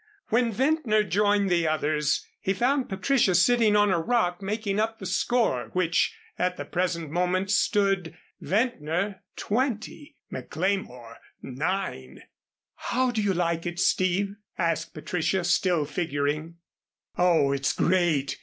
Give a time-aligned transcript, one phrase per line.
[0.29, 5.05] When Ventnor joined the others, he found Patricia sitting on a rock making up the
[5.05, 12.19] score, which at the present moment stood: Ventnor 20; McLemore 9.
[12.77, 16.55] "How do you like it, Steve?" asked Patricia, still figuring.
[17.15, 18.39] "Oh, it's great!"